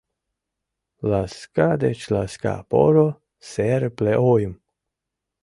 [1.11, 3.09] Ласка деч ласка, поро,
[3.49, 4.53] серыпле ойым